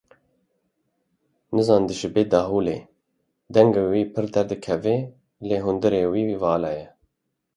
Nezan 1.55 1.83
dişibe 1.89 2.23
daholê, 2.31 2.77
dengê 3.53 3.83
wî 3.91 4.03
pir 4.13 4.25
derdikeve 4.33 4.97
lê 5.47 5.57
hundirê 5.65 6.03
wî 6.13 6.23
vala 6.43 6.71
ye. 6.77 6.87